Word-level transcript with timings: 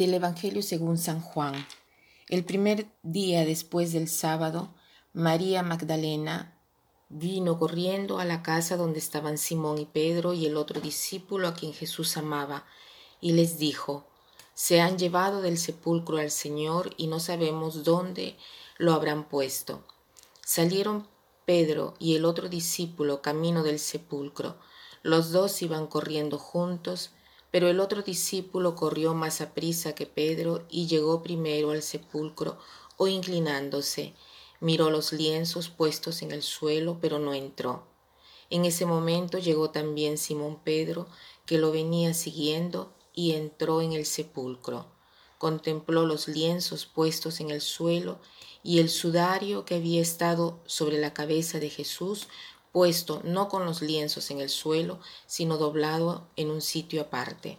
Del 0.00 0.14
Evangelio 0.14 0.62
según 0.62 0.96
San 0.96 1.20
Juan. 1.20 1.66
El 2.30 2.42
primer 2.42 2.86
día 3.02 3.44
después 3.44 3.92
del 3.92 4.08
sábado, 4.08 4.74
María 5.12 5.62
Magdalena 5.62 6.58
vino 7.10 7.58
corriendo 7.58 8.18
a 8.18 8.24
la 8.24 8.42
casa 8.42 8.78
donde 8.78 8.98
estaban 8.98 9.36
Simón 9.36 9.76
y 9.76 9.84
Pedro 9.84 10.32
y 10.32 10.46
el 10.46 10.56
otro 10.56 10.80
discípulo 10.80 11.48
a 11.48 11.52
quien 11.52 11.74
Jesús 11.74 12.16
amaba, 12.16 12.64
y 13.20 13.32
les 13.32 13.58
dijo, 13.58 14.06
Se 14.54 14.80
han 14.80 14.96
llevado 14.96 15.42
del 15.42 15.58
sepulcro 15.58 16.16
al 16.16 16.30
Señor 16.30 16.94
y 16.96 17.06
no 17.06 17.20
sabemos 17.20 17.84
dónde 17.84 18.38
lo 18.78 18.94
habrán 18.94 19.28
puesto. 19.28 19.84
Salieron 20.42 21.08
Pedro 21.44 21.92
y 21.98 22.16
el 22.16 22.24
otro 22.24 22.48
discípulo 22.48 23.20
camino 23.20 23.62
del 23.62 23.78
sepulcro. 23.78 24.56
Los 25.02 25.30
dos 25.30 25.60
iban 25.60 25.88
corriendo 25.88 26.38
juntos, 26.38 27.10
pero 27.50 27.68
el 27.68 27.80
otro 27.80 28.02
discípulo 28.02 28.74
corrió 28.76 29.14
más 29.14 29.40
aprisa 29.40 29.94
que 29.94 30.06
Pedro 30.06 30.64
y 30.70 30.86
llegó 30.86 31.22
primero 31.22 31.70
al 31.70 31.82
sepulcro, 31.82 32.58
o 32.96 33.08
inclinándose, 33.08 34.14
miró 34.60 34.90
los 34.90 35.12
lienzos 35.12 35.68
puestos 35.68 36.22
en 36.22 36.32
el 36.32 36.42
suelo, 36.42 36.98
pero 37.00 37.18
no 37.18 37.34
entró. 37.34 37.86
En 38.50 38.64
ese 38.64 38.84
momento 38.84 39.38
llegó 39.38 39.70
también 39.70 40.18
Simón 40.18 40.60
Pedro, 40.62 41.06
que 41.46 41.58
lo 41.58 41.72
venía 41.72 42.14
siguiendo, 42.14 42.92
y 43.14 43.32
entró 43.32 43.80
en 43.80 43.92
el 43.92 44.06
sepulcro. 44.06 44.86
Contempló 45.38 46.04
los 46.04 46.28
lienzos 46.28 46.86
puestos 46.86 47.40
en 47.40 47.50
el 47.50 47.60
suelo 47.60 48.20
y 48.62 48.78
el 48.78 48.88
sudario 48.90 49.64
que 49.64 49.76
había 49.76 50.02
estado 50.02 50.60
sobre 50.66 50.98
la 50.98 51.14
cabeza 51.14 51.58
de 51.58 51.70
Jesús, 51.70 52.28
puesto 52.72 53.20
no 53.24 53.48
con 53.48 53.64
los 53.64 53.82
lienzos 53.82 54.30
en 54.30 54.40
el 54.40 54.48
suelo, 54.48 55.00
sino 55.26 55.56
doblado 55.56 56.26
en 56.36 56.50
un 56.50 56.60
sitio 56.60 57.02
aparte. 57.02 57.58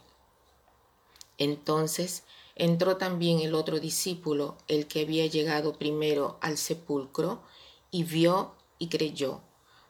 Entonces 1.38 2.24
entró 2.56 2.98
también 2.98 3.40
el 3.40 3.56
otro 3.56 3.80
discípulo, 3.80 4.58
el 4.68 4.88
que 4.88 5.02
había 5.02 5.26
llegado 5.26 5.78
primero 5.78 6.38
al 6.42 6.58
sepulcro, 6.58 7.42
y 7.90 8.04
vio 8.04 8.56
y 8.80 8.88
creyó, 8.88 9.42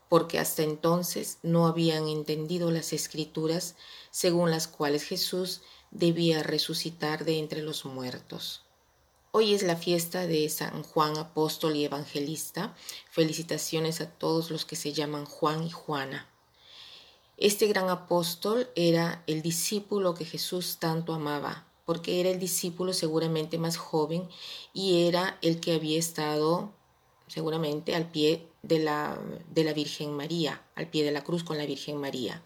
porque 0.09 0.39
hasta 0.39 0.63
entonces 0.63 1.37
no 1.43 1.67
habían 1.67 2.07
entendido 2.07 2.71
las 2.71 2.93
escrituras 2.93 3.75
según 4.09 4.49
las 4.49 4.67
cuales 4.67 5.03
Jesús 5.03 5.61
debía 5.91 6.41
resucitar 6.41 7.25
de 7.25 7.37
entre 7.37 7.61
los 7.61 7.85
muertos. 7.85 8.63
Hoy 9.33 9.53
es 9.53 9.63
la 9.63 9.77
fiesta 9.77 10.27
de 10.27 10.49
San 10.49 10.83
Juan 10.83 11.17
Apóstol 11.17 11.77
y 11.77 11.85
Evangelista. 11.85 12.75
Felicitaciones 13.09 14.01
a 14.01 14.09
todos 14.09 14.51
los 14.51 14.65
que 14.65 14.75
se 14.75 14.91
llaman 14.91 15.23
Juan 15.23 15.63
y 15.63 15.71
Juana. 15.71 16.27
Este 17.37 17.67
gran 17.67 17.87
apóstol 17.87 18.69
era 18.75 19.23
el 19.27 19.41
discípulo 19.41 20.15
que 20.15 20.25
Jesús 20.25 20.79
tanto 20.79 21.13
amaba, 21.13 21.65
porque 21.85 22.19
era 22.19 22.29
el 22.29 22.39
discípulo 22.39 22.91
seguramente 22.91 23.57
más 23.57 23.77
joven 23.77 24.27
y 24.73 25.07
era 25.07 25.37
el 25.41 25.61
que 25.61 25.75
había 25.75 25.97
estado 25.97 26.73
seguramente 27.27 27.95
al 27.95 28.11
pie 28.11 28.49
de 28.63 28.79
la, 28.79 29.17
de 29.49 29.63
la 29.63 29.71
Virgen 29.71 30.11
María, 30.11 30.61
al 30.75 30.89
pie 30.89 31.05
de 31.05 31.11
la 31.11 31.23
cruz 31.23 31.45
con 31.45 31.57
la 31.57 31.65
Virgen 31.65 31.95
María. 31.95 32.43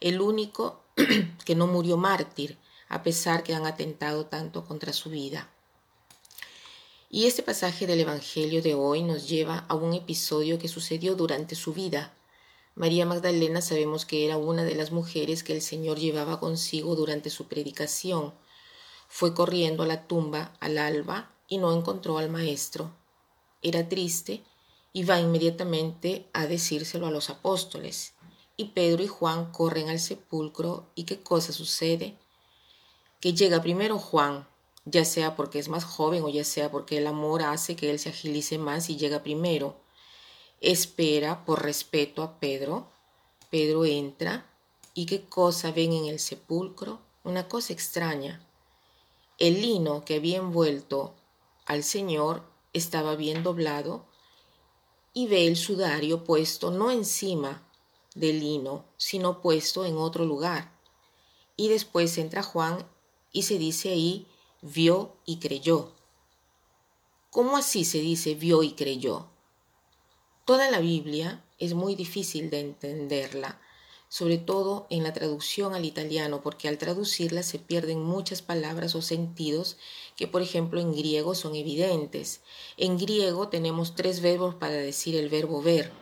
El 0.00 0.20
único 0.20 0.82
que 1.46 1.54
no 1.54 1.66
murió 1.66 1.96
mártir, 1.96 2.58
a 2.90 3.02
pesar 3.02 3.42
que 3.42 3.54
han 3.54 3.64
atentado 3.64 4.26
tanto 4.26 4.66
contra 4.66 4.92
su 4.92 5.08
vida. 5.08 5.50
Y 7.12 7.26
este 7.26 7.42
pasaje 7.42 7.88
del 7.88 7.98
Evangelio 7.98 8.62
de 8.62 8.74
hoy 8.74 9.02
nos 9.02 9.28
lleva 9.28 9.64
a 9.66 9.74
un 9.74 9.94
episodio 9.94 10.60
que 10.60 10.68
sucedió 10.68 11.16
durante 11.16 11.56
su 11.56 11.72
vida. 11.72 12.14
María 12.76 13.04
Magdalena 13.04 13.60
sabemos 13.62 14.06
que 14.06 14.24
era 14.24 14.36
una 14.36 14.62
de 14.62 14.76
las 14.76 14.92
mujeres 14.92 15.42
que 15.42 15.52
el 15.52 15.60
Señor 15.60 15.98
llevaba 15.98 16.38
consigo 16.38 16.94
durante 16.94 17.28
su 17.28 17.48
predicación. 17.48 18.32
Fue 19.08 19.34
corriendo 19.34 19.82
a 19.82 19.88
la 19.88 20.06
tumba 20.06 20.52
al 20.60 20.78
alba 20.78 21.34
y 21.48 21.58
no 21.58 21.76
encontró 21.76 22.16
al 22.16 22.30
Maestro. 22.30 22.92
Era 23.60 23.88
triste 23.88 24.44
y 24.92 25.02
va 25.02 25.18
inmediatamente 25.18 26.28
a 26.32 26.46
decírselo 26.46 27.08
a 27.08 27.10
los 27.10 27.28
apóstoles. 27.28 28.14
Y 28.56 28.66
Pedro 28.66 29.02
y 29.02 29.08
Juan 29.08 29.50
corren 29.50 29.88
al 29.88 29.98
sepulcro 29.98 30.86
y 30.94 31.06
qué 31.06 31.20
cosa 31.20 31.52
sucede? 31.52 32.16
Que 33.18 33.34
llega 33.34 33.60
primero 33.60 33.98
Juan 33.98 34.46
ya 34.84 35.04
sea 35.04 35.36
porque 35.36 35.58
es 35.58 35.68
más 35.68 35.84
joven 35.84 36.22
o 36.22 36.28
ya 36.28 36.44
sea 36.44 36.70
porque 36.70 36.98
el 36.98 37.06
amor 37.06 37.42
hace 37.42 37.76
que 37.76 37.90
él 37.90 37.98
se 37.98 38.10
agilice 38.10 38.58
más 38.58 38.90
y 38.90 38.96
llega 38.96 39.22
primero. 39.22 39.76
Espera 40.60 41.44
por 41.44 41.62
respeto 41.62 42.22
a 42.22 42.38
Pedro. 42.38 42.88
Pedro 43.50 43.84
entra 43.84 44.46
y 44.94 45.06
qué 45.06 45.24
cosa 45.24 45.72
ven 45.72 45.92
en 45.92 46.06
el 46.06 46.18
sepulcro? 46.18 47.00
Una 47.24 47.48
cosa 47.48 47.72
extraña. 47.72 48.46
El 49.38 49.60
lino 49.60 50.04
que 50.04 50.16
había 50.16 50.38
envuelto 50.38 51.14
al 51.66 51.84
Señor 51.84 52.42
estaba 52.72 53.16
bien 53.16 53.42
doblado 53.42 54.04
y 55.12 55.26
ve 55.26 55.46
el 55.46 55.56
sudario 55.56 56.24
puesto 56.24 56.70
no 56.70 56.90
encima 56.90 57.66
del 58.14 58.40
lino, 58.40 58.84
sino 58.96 59.40
puesto 59.40 59.84
en 59.84 59.96
otro 59.96 60.24
lugar. 60.24 60.72
Y 61.56 61.68
después 61.68 62.16
entra 62.18 62.42
Juan 62.42 62.86
y 63.32 63.42
se 63.42 63.58
dice 63.58 63.90
ahí 63.90 64.26
vio 64.62 65.16
y 65.24 65.38
creyó. 65.38 65.92
¿Cómo 67.30 67.56
así 67.56 67.84
se 67.84 67.98
dice 67.98 68.34
vio 68.34 68.62
y 68.62 68.72
creyó? 68.72 69.28
Toda 70.44 70.70
la 70.70 70.80
Biblia 70.80 71.44
es 71.58 71.74
muy 71.74 71.94
difícil 71.94 72.50
de 72.50 72.60
entenderla, 72.60 73.60
sobre 74.08 74.36
todo 74.36 74.86
en 74.90 75.04
la 75.04 75.12
traducción 75.12 75.74
al 75.74 75.84
italiano, 75.84 76.42
porque 76.42 76.66
al 76.66 76.76
traducirla 76.76 77.42
se 77.42 77.58
pierden 77.58 78.02
muchas 78.02 78.42
palabras 78.42 78.94
o 78.96 79.02
sentidos 79.02 79.76
que, 80.16 80.26
por 80.26 80.42
ejemplo, 80.42 80.80
en 80.80 80.92
griego 80.92 81.34
son 81.34 81.54
evidentes. 81.54 82.40
En 82.76 82.98
griego 82.98 83.48
tenemos 83.48 83.94
tres 83.94 84.20
verbos 84.20 84.56
para 84.56 84.74
decir 84.74 85.14
el 85.14 85.28
verbo 85.28 85.62
ver 85.62 85.92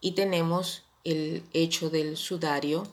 y 0.00 0.12
tenemos 0.12 0.84
el 1.04 1.44
hecho 1.52 1.90
del 1.90 2.16
sudario 2.16 2.86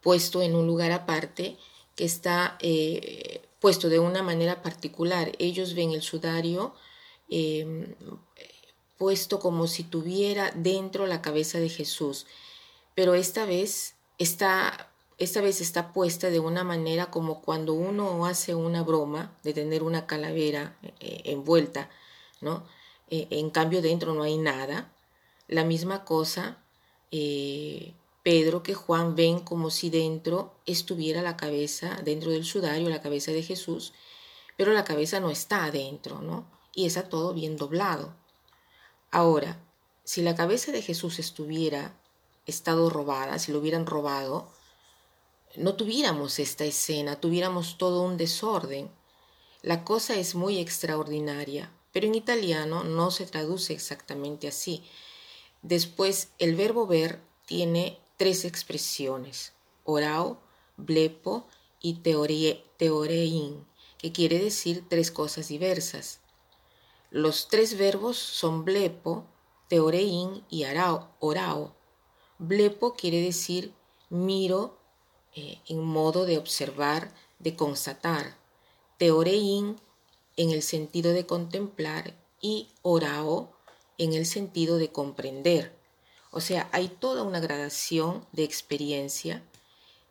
puesto 0.00 0.40
en 0.40 0.54
un 0.54 0.66
lugar 0.66 0.92
aparte 0.92 1.58
que 1.98 2.04
está 2.04 2.56
eh, 2.60 3.42
puesto 3.58 3.88
de 3.88 3.98
una 3.98 4.22
manera 4.22 4.62
particular. 4.62 5.32
Ellos 5.40 5.74
ven 5.74 5.90
el 5.90 6.00
sudario 6.00 6.76
em, 7.28 7.96
puesto 8.96 9.40
como 9.40 9.66
si 9.66 9.82
tuviera 9.82 10.52
dentro 10.54 11.08
la 11.08 11.20
cabeza 11.22 11.58
de 11.58 11.68
Jesús, 11.68 12.26
pero 12.94 13.14
esta 13.14 13.46
vez 13.46 13.96
está, 14.16 14.92
esta 15.18 15.40
vez 15.40 15.60
está 15.60 15.92
puesta 15.92 16.30
de 16.30 16.38
una 16.38 16.62
manera 16.62 17.10
como 17.10 17.42
cuando 17.42 17.74
uno 17.74 18.26
hace 18.26 18.54
una 18.54 18.84
broma 18.84 19.36
de 19.42 19.52
tener 19.52 19.82
una 19.82 20.06
calavera 20.06 20.78
eh, 21.00 21.22
envuelta, 21.24 21.90
¿no? 22.40 22.64
Eh, 23.10 23.26
en 23.30 23.50
cambio 23.50 23.82
dentro 23.82 24.14
no 24.14 24.22
hay 24.22 24.38
nada. 24.38 24.92
La 25.48 25.64
misma 25.64 26.04
cosa 26.04 26.62
Pedro 28.28 28.62
que 28.62 28.74
Juan 28.74 29.16
ven 29.16 29.40
como 29.40 29.70
si 29.70 29.88
dentro 29.88 30.52
estuviera 30.66 31.22
la 31.22 31.38
cabeza, 31.38 31.98
dentro 32.04 32.30
del 32.30 32.44
sudario, 32.44 32.90
la 32.90 33.00
cabeza 33.00 33.32
de 33.32 33.42
Jesús, 33.42 33.94
pero 34.58 34.74
la 34.74 34.84
cabeza 34.84 35.18
no 35.18 35.30
está 35.30 35.64
adentro, 35.64 36.20
¿no? 36.20 36.46
Y 36.74 36.84
está 36.84 37.08
todo 37.08 37.32
bien 37.32 37.56
doblado. 37.56 38.14
Ahora, 39.10 39.58
si 40.04 40.20
la 40.20 40.34
cabeza 40.34 40.72
de 40.72 40.82
Jesús 40.82 41.18
estuviera 41.18 41.98
estado 42.44 42.90
robada, 42.90 43.38
si 43.38 43.50
lo 43.50 43.60
hubieran 43.60 43.86
robado, 43.86 44.52
no 45.56 45.76
tuviéramos 45.76 46.38
esta 46.38 46.66
escena, 46.66 47.18
tuviéramos 47.18 47.78
todo 47.78 48.02
un 48.02 48.18
desorden. 48.18 48.90
La 49.62 49.84
cosa 49.84 50.16
es 50.16 50.34
muy 50.34 50.58
extraordinaria, 50.58 51.72
pero 51.92 52.06
en 52.06 52.14
italiano 52.14 52.84
no 52.84 53.10
se 53.10 53.24
traduce 53.24 53.72
exactamente 53.72 54.48
así. 54.48 54.84
Después, 55.62 56.28
el 56.38 56.56
verbo 56.56 56.86
ver 56.86 57.22
tiene 57.46 57.98
tres 58.18 58.44
expresiones, 58.44 59.54
orao, 59.84 60.40
blepo 60.76 61.46
y 61.80 61.94
teorein, 61.94 63.64
que 63.96 64.12
quiere 64.12 64.40
decir 64.40 64.84
tres 64.88 65.10
cosas 65.12 65.48
diversas. 65.48 66.20
Los 67.10 67.48
tres 67.48 67.78
verbos 67.78 68.18
son 68.18 68.64
blepo, 68.64 69.24
teorein 69.68 70.44
y 70.50 70.64
arao, 70.64 71.08
orao. 71.20 71.74
Blepo 72.38 72.94
quiere 72.94 73.22
decir 73.22 73.72
miro 74.10 74.78
eh, 75.34 75.60
en 75.66 75.84
modo 75.84 76.26
de 76.26 76.38
observar, 76.38 77.14
de 77.38 77.54
constatar. 77.54 78.36
Teorein 78.98 79.76
en 80.36 80.50
el 80.50 80.62
sentido 80.62 81.12
de 81.12 81.24
contemplar 81.24 82.14
y 82.40 82.68
orao 82.82 83.52
en 83.96 84.12
el 84.12 84.26
sentido 84.26 84.76
de 84.76 84.90
comprender. 84.90 85.77
O 86.38 86.40
sea, 86.40 86.68
hay 86.70 86.86
toda 86.86 87.24
una 87.24 87.40
gradación 87.40 88.24
de 88.30 88.44
experiencia 88.44 89.42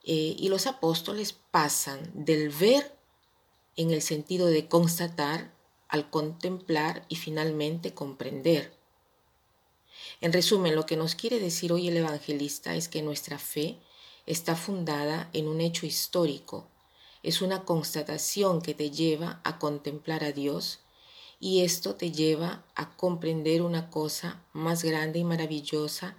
eh, 0.03 0.35
y 0.37 0.49
los 0.49 0.67
apóstoles 0.67 1.31
pasan 1.31 2.11
del 2.13 2.49
ver 2.49 2.93
en 3.77 3.91
el 3.91 4.01
sentido 4.01 4.47
de 4.47 4.67
constatar 4.67 5.53
al 5.87 6.09
contemplar 6.09 7.05
y 7.07 7.15
finalmente 7.15 7.93
comprender. 7.93 8.73
En 10.19 10.33
resumen, 10.33 10.75
lo 10.75 10.85
que 10.85 10.97
nos 10.97 11.15
quiere 11.15 11.39
decir 11.39 11.71
hoy 11.71 11.87
el 11.87 11.95
evangelista 11.95 12.75
es 12.75 12.89
que 12.89 13.01
nuestra 13.01 13.39
fe 13.39 13.79
está 14.25 14.57
fundada 14.57 15.29
en 15.31 15.47
un 15.47 15.61
hecho 15.61 15.85
histórico. 15.85 16.67
es 17.23 17.41
una 17.41 17.63
constatación 17.63 18.61
que 18.61 18.73
te 18.73 18.91
lleva 18.91 19.39
a 19.45 19.59
contemplar 19.59 20.25
a 20.25 20.33
Dios 20.33 20.81
y 21.39 21.63
esto 21.63 21.95
te 21.95 22.11
lleva 22.11 22.65
a 22.75 22.95
comprender 22.95 23.61
una 23.61 23.89
cosa 23.89 24.43
más 24.53 24.83
grande 24.83 25.19
y 25.19 25.23
maravillosa 25.23 26.15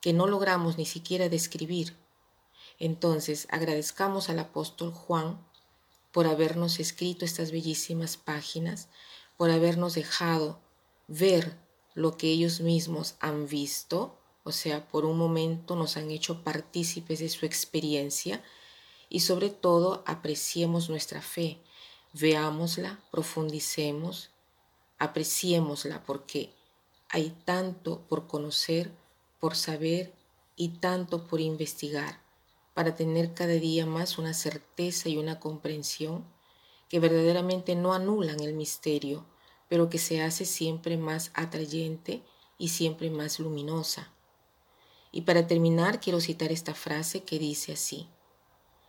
que 0.00 0.12
no 0.12 0.26
logramos 0.26 0.78
ni 0.78 0.86
siquiera 0.86 1.28
describir. 1.28 1.96
Entonces 2.78 3.46
agradezcamos 3.50 4.28
al 4.28 4.38
apóstol 4.38 4.92
Juan 4.92 5.38
por 6.12 6.26
habernos 6.26 6.80
escrito 6.80 7.24
estas 7.24 7.50
bellísimas 7.52 8.16
páginas, 8.16 8.88
por 9.36 9.50
habernos 9.50 9.94
dejado 9.94 10.60
ver 11.08 11.58
lo 11.94 12.16
que 12.16 12.28
ellos 12.28 12.60
mismos 12.60 13.14
han 13.20 13.46
visto, 13.46 14.18
o 14.42 14.52
sea, 14.52 14.88
por 14.88 15.04
un 15.04 15.16
momento 15.16 15.76
nos 15.76 15.96
han 15.96 16.10
hecho 16.10 16.42
partícipes 16.42 17.20
de 17.20 17.28
su 17.28 17.46
experiencia 17.46 18.42
y 19.08 19.20
sobre 19.20 19.50
todo 19.50 20.02
apreciemos 20.06 20.88
nuestra 20.88 21.22
fe, 21.22 21.58
veámosla, 22.12 23.00
profundicemos, 23.10 24.33
apreciémosla 24.98 26.04
porque 26.04 26.52
hay 27.08 27.30
tanto 27.44 28.00
por 28.08 28.26
conocer, 28.26 28.90
por 29.40 29.56
saber 29.56 30.12
y 30.56 30.78
tanto 30.78 31.26
por 31.26 31.40
investigar 31.40 32.20
para 32.74 32.96
tener 32.96 33.34
cada 33.34 33.52
día 33.52 33.86
más 33.86 34.18
una 34.18 34.34
certeza 34.34 35.08
y 35.08 35.16
una 35.16 35.38
comprensión 35.38 36.24
que 36.88 37.00
verdaderamente 37.00 37.76
no 37.76 37.94
anulan 37.94 38.40
el 38.40 38.54
misterio, 38.54 39.24
pero 39.68 39.88
que 39.88 39.98
se 39.98 40.22
hace 40.22 40.44
siempre 40.44 40.96
más 40.96 41.30
atrayente 41.34 42.22
y 42.58 42.68
siempre 42.68 43.10
más 43.10 43.38
luminosa. 43.38 44.12
Y 45.12 45.22
para 45.22 45.46
terminar 45.46 46.00
quiero 46.00 46.20
citar 46.20 46.52
esta 46.52 46.74
frase 46.74 47.22
que 47.22 47.38
dice 47.38 47.72
así, 47.72 48.08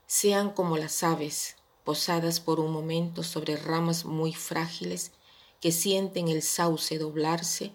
sean 0.07 0.51
como 0.51 0.77
las 0.77 1.03
aves 1.03 1.55
posadas 1.83 2.39
por 2.39 2.59
un 2.59 2.71
momento 2.71 3.21
sobre 3.23 3.55
ramas 3.55 4.05
muy 4.05 4.33
frágiles 4.33 5.11
que 5.61 5.71
sienten 5.71 6.27
el 6.27 6.41
sauce 6.41 6.97
doblarse 6.97 7.71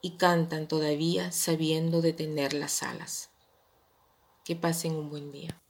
y 0.00 0.16
cantan 0.16 0.68
todavía 0.68 1.32
sabiendo 1.32 2.00
detener 2.00 2.54
las 2.54 2.82
alas. 2.82 3.30
Que 4.44 4.56
pasen 4.56 4.94
un 4.94 5.10
buen 5.10 5.32
día. 5.32 5.60